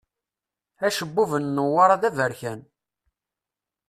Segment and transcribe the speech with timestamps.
[0.85, 2.61] Acebbub n Newwara d aberkan.